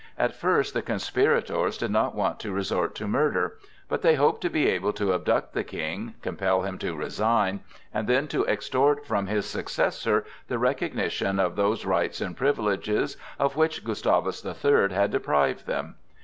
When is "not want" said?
1.91-2.39